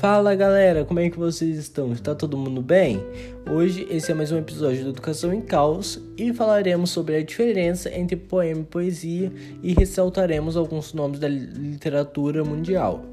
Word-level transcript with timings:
Fala 0.00 0.34
galera, 0.34 0.82
como 0.82 0.98
é 0.98 1.10
que 1.10 1.18
vocês 1.18 1.58
estão? 1.58 1.92
Está 1.92 2.14
todo 2.14 2.34
mundo 2.34 2.62
bem? 2.62 3.04
Hoje 3.50 3.86
esse 3.90 4.10
é 4.10 4.14
mais 4.14 4.32
um 4.32 4.38
episódio 4.38 4.82
do 4.82 4.88
Educação 4.88 5.30
em 5.30 5.42
Caos 5.42 6.00
e 6.16 6.32
falaremos 6.32 6.88
sobre 6.88 7.16
a 7.16 7.22
diferença 7.22 7.94
entre 7.94 8.16
poema 8.16 8.62
e 8.62 8.64
poesia 8.64 9.30
e 9.62 9.74
ressaltaremos 9.74 10.56
alguns 10.56 10.94
nomes 10.94 11.20
da 11.20 11.28
literatura 11.28 12.42
mundial. 12.42 13.04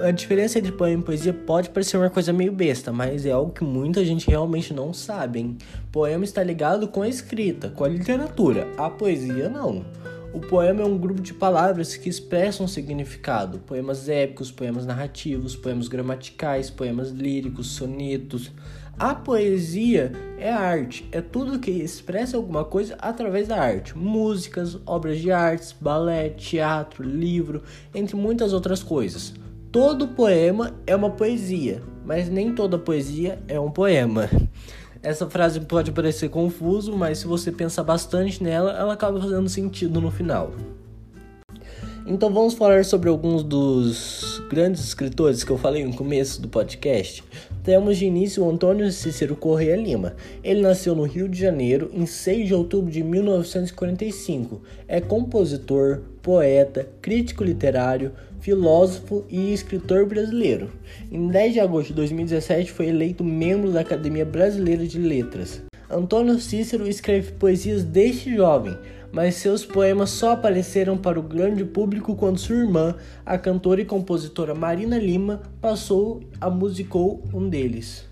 A 0.00 0.12
diferença 0.12 0.60
entre 0.60 0.70
poema 0.70 1.02
e 1.02 1.06
poesia 1.06 1.32
pode 1.32 1.70
parecer 1.70 1.96
uma 1.96 2.08
coisa 2.08 2.32
meio 2.32 2.52
besta, 2.52 2.92
mas 2.92 3.26
é 3.26 3.32
algo 3.32 3.50
que 3.50 3.64
muita 3.64 4.04
gente 4.04 4.30
realmente 4.30 4.72
não 4.72 4.94
sabe. 4.94 5.40
Hein? 5.40 5.58
Poema 5.90 6.22
está 6.22 6.40
ligado 6.40 6.86
com 6.86 7.02
a 7.02 7.08
escrita, 7.08 7.68
com 7.70 7.82
a 7.82 7.88
literatura, 7.88 8.68
a 8.78 8.88
poesia 8.88 9.48
não. 9.48 9.84
O 10.34 10.40
poema 10.40 10.82
é 10.82 10.84
um 10.84 10.98
grupo 10.98 11.22
de 11.22 11.32
palavras 11.32 11.96
que 11.96 12.08
expressam 12.08 12.66
significado. 12.66 13.60
Poemas 13.60 14.08
épicos, 14.08 14.50
poemas 14.50 14.84
narrativos, 14.84 15.54
poemas 15.54 15.86
gramaticais, 15.86 16.68
poemas 16.68 17.12
líricos, 17.12 17.68
sonetos. 17.68 18.50
A 18.98 19.14
poesia 19.14 20.10
é 20.36 20.50
arte, 20.50 21.08
é 21.12 21.20
tudo 21.20 21.60
que 21.60 21.70
expressa 21.70 22.36
alguma 22.36 22.64
coisa 22.64 22.96
através 22.98 23.46
da 23.46 23.60
arte. 23.60 23.96
Músicas, 23.96 24.76
obras 24.84 25.20
de 25.20 25.30
artes, 25.30 25.72
balé, 25.80 26.30
teatro, 26.30 27.04
livro, 27.04 27.62
entre 27.94 28.16
muitas 28.16 28.52
outras 28.52 28.82
coisas. 28.82 29.34
Todo 29.70 30.08
poema 30.08 30.74
é 30.84 30.96
uma 30.96 31.10
poesia, 31.10 31.80
mas 32.04 32.28
nem 32.28 32.52
toda 32.52 32.76
poesia 32.76 33.38
é 33.46 33.58
um 33.60 33.70
poema. 33.70 34.28
Essa 35.04 35.28
frase 35.28 35.60
pode 35.60 35.92
parecer 35.92 36.30
confuso, 36.30 36.96
mas 36.96 37.18
se 37.18 37.26
você 37.26 37.52
pensar 37.52 37.82
bastante 37.84 38.42
nela, 38.42 38.72
ela 38.72 38.94
acaba 38.94 39.20
fazendo 39.20 39.50
sentido 39.50 40.00
no 40.00 40.10
final. 40.10 40.50
Então 42.06 42.32
vamos 42.32 42.54
falar 42.54 42.86
sobre 42.86 43.10
alguns 43.10 43.42
dos 43.42 44.42
grandes 44.48 44.82
escritores 44.82 45.44
que 45.44 45.50
eu 45.50 45.58
falei 45.58 45.84
no 45.84 45.94
começo 45.94 46.40
do 46.40 46.48
podcast. 46.48 47.22
Temos 47.62 47.98
de 47.98 48.06
início 48.06 48.42
o 48.42 48.50
Antônio 48.50 48.90
Cícero 48.90 49.36
Correia 49.36 49.76
Lima. 49.76 50.14
Ele 50.42 50.62
nasceu 50.62 50.94
no 50.94 51.02
Rio 51.02 51.28
de 51.28 51.38
Janeiro 51.38 51.90
em 51.92 52.06
6 52.06 52.48
de 52.48 52.54
outubro 52.54 52.90
de 52.90 53.02
1945. 53.02 54.62
É 54.88 55.02
compositor, 55.02 56.00
poeta, 56.24 56.88
crítico 57.02 57.44
literário, 57.44 58.12
filósofo 58.40 59.26
e 59.28 59.52
escritor 59.52 60.06
brasileiro. 60.06 60.70
Em 61.12 61.28
10 61.28 61.52
de 61.52 61.60
agosto 61.60 61.88
de 61.88 61.94
2017 61.94 62.72
foi 62.72 62.88
eleito 62.88 63.22
membro 63.22 63.70
da 63.70 63.80
Academia 63.80 64.24
Brasileira 64.24 64.86
de 64.86 64.98
Letras. 64.98 65.62
Antônio 65.88 66.40
Cícero 66.40 66.88
escreve 66.88 67.32
poesias 67.32 67.84
desde 67.84 68.34
jovem, 68.34 68.76
mas 69.12 69.34
seus 69.34 69.66
poemas 69.66 70.10
só 70.10 70.32
apareceram 70.32 70.96
para 70.96 71.20
o 71.20 71.22
grande 71.22 71.62
público 71.62 72.16
quando 72.16 72.38
sua 72.38 72.56
irmã, 72.56 72.94
a 73.24 73.36
cantora 73.36 73.82
e 73.82 73.84
compositora 73.84 74.54
Marina 74.54 74.98
Lima, 74.98 75.42
passou 75.60 76.22
a 76.40 76.48
musicou 76.48 77.22
um 77.34 77.48
deles. 77.50 78.08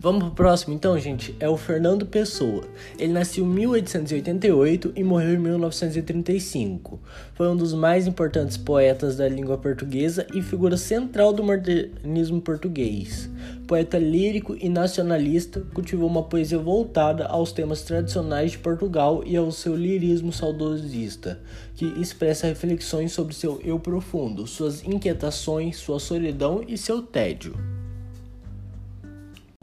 Vamos 0.00 0.22
pro 0.22 0.30
próximo 0.30 0.74
então, 0.74 0.96
gente. 0.96 1.34
É 1.40 1.48
o 1.48 1.56
Fernando 1.56 2.06
Pessoa. 2.06 2.62
Ele 2.96 3.12
nasceu 3.12 3.44
em 3.44 3.48
1888 3.48 4.92
e 4.94 5.02
morreu 5.02 5.34
em 5.34 5.38
1935. 5.38 7.00
Foi 7.34 7.48
um 7.48 7.56
dos 7.56 7.74
mais 7.74 8.06
importantes 8.06 8.56
poetas 8.56 9.16
da 9.16 9.28
língua 9.28 9.58
portuguesa 9.58 10.24
e 10.32 10.40
figura 10.40 10.76
central 10.76 11.32
do 11.32 11.42
modernismo 11.42 12.40
português. 12.40 13.28
Poeta 13.66 13.98
lírico 13.98 14.56
e 14.60 14.68
nacionalista, 14.68 15.66
cultivou 15.74 16.08
uma 16.08 16.22
poesia 16.22 16.58
voltada 16.58 17.26
aos 17.26 17.50
temas 17.50 17.82
tradicionais 17.82 18.52
de 18.52 18.58
Portugal 18.58 19.24
e 19.26 19.36
ao 19.36 19.50
seu 19.50 19.74
lirismo 19.74 20.32
saudosista, 20.32 21.40
que 21.74 21.86
expressa 22.00 22.46
reflexões 22.46 23.10
sobre 23.10 23.34
seu 23.34 23.60
eu 23.64 23.80
profundo, 23.80 24.46
suas 24.46 24.84
inquietações, 24.84 25.76
sua 25.76 25.98
solidão 25.98 26.62
e 26.68 26.78
seu 26.78 27.02
tédio. 27.02 27.77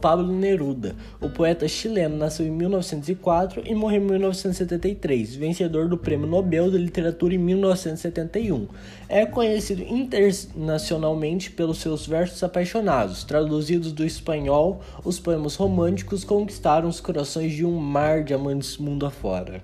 Pablo 0.05 0.31
Neruda. 0.31 0.95
O 1.19 1.27
poeta 1.27 1.67
chileno 1.67 2.15
nasceu 2.15 2.45
em 2.45 2.51
1904 2.51 3.63
e 3.65 3.73
morreu 3.73 4.03
em 4.03 4.05
1973, 4.05 5.33
vencedor 5.33 5.87
do 5.87 5.97
Prêmio 5.97 6.27
Nobel 6.27 6.69
de 6.69 6.77
Literatura 6.77 7.33
em 7.33 7.39
1971. 7.39 8.67
É 9.09 9.25
conhecido 9.25 9.81
internacionalmente 9.81 11.49
pelos 11.49 11.79
seus 11.79 12.05
versos 12.05 12.43
apaixonados, 12.43 13.23
traduzidos 13.23 13.91
do 13.91 14.05
espanhol, 14.05 14.79
os 15.03 15.19
poemas 15.19 15.55
românticos 15.55 16.23
conquistaram 16.23 16.87
os 16.87 16.99
corações 16.99 17.53
de 17.53 17.65
um 17.65 17.75
mar 17.75 18.23
de 18.23 18.35
amantes 18.35 18.77
mundo 18.77 19.07
afora. 19.07 19.63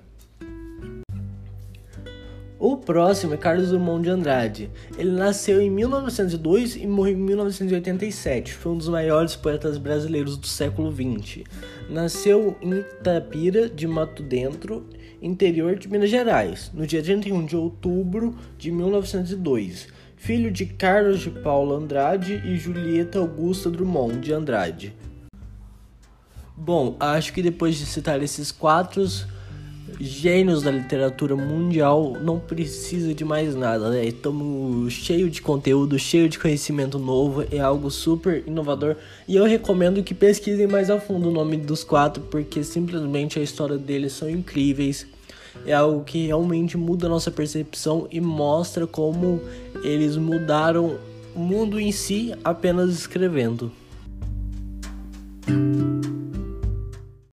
O 2.64 2.76
próximo 2.76 3.34
é 3.34 3.36
Carlos 3.36 3.70
Drummond 3.70 4.04
de 4.04 4.10
Andrade. 4.10 4.70
Ele 4.96 5.10
nasceu 5.10 5.60
em 5.60 5.68
1902 5.68 6.76
e 6.76 6.86
morreu 6.86 7.14
em 7.14 7.20
1987. 7.20 8.54
Foi 8.54 8.70
um 8.70 8.78
dos 8.78 8.88
maiores 8.88 9.34
poetas 9.34 9.78
brasileiros 9.78 10.36
do 10.36 10.46
século 10.46 10.92
XX. 10.92 11.42
Nasceu 11.90 12.56
em 12.62 12.74
Itapira 12.74 13.68
de 13.68 13.88
Mato 13.88 14.22
Dentro, 14.22 14.86
interior 15.20 15.74
de 15.76 15.88
Minas 15.88 16.08
Gerais, 16.08 16.70
no 16.72 16.86
dia 16.86 17.02
31 17.02 17.44
de 17.46 17.56
outubro 17.56 18.36
de 18.56 18.70
1902. 18.70 19.88
Filho 20.16 20.52
de 20.52 20.64
Carlos 20.64 21.18
de 21.18 21.30
Paula 21.30 21.76
Andrade 21.76 22.40
e 22.46 22.56
Julieta 22.56 23.18
Augusta 23.18 23.68
Drummond 23.68 24.20
de 24.20 24.32
Andrade. 24.32 24.94
Bom, 26.56 26.94
acho 27.00 27.32
que 27.32 27.42
depois 27.42 27.76
de 27.76 27.86
citar 27.86 28.22
esses 28.22 28.52
quatro 28.52 29.02
gênios 30.00 30.62
da 30.62 30.70
literatura 30.70 31.36
mundial 31.36 32.16
não 32.20 32.38
precisa 32.38 33.14
de 33.14 33.24
mais 33.24 33.54
nada, 33.54 33.90
né? 33.90 34.04
Estamos 34.06 34.92
cheio 34.92 35.30
de 35.30 35.40
conteúdo, 35.40 35.98
cheio 35.98 36.28
de 36.28 36.38
conhecimento 36.38 36.98
novo, 36.98 37.44
é 37.50 37.58
algo 37.58 37.90
super 37.90 38.42
inovador 38.46 38.96
e 39.26 39.36
eu 39.36 39.44
recomendo 39.44 40.02
que 40.02 40.14
pesquisem 40.14 40.66
mais 40.66 40.90
a 40.90 41.00
fundo 41.00 41.28
o 41.28 41.32
nome 41.32 41.56
dos 41.56 41.84
quatro 41.84 42.22
porque 42.30 42.62
simplesmente 42.62 43.38
a 43.38 43.42
história 43.42 43.78
deles 43.78 44.12
são 44.12 44.28
incríveis. 44.28 45.06
É 45.66 45.72
algo 45.74 46.02
que 46.02 46.26
realmente 46.26 46.76
muda 46.76 47.06
a 47.06 47.10
nossa 47.10 47.30
percepção 47.30 48.08
e 48.10 48.20
mostra 48.20 48.86
como 48.86 49.40
eles 49.82 50.16
mudaram 50.16 50.96
o 51.34 51.38
mundo 51.38 51.78
em 51.78 51.92
si 51.92 52.34
apenas 52.42 52.90
escrevendo. 52.90 53.70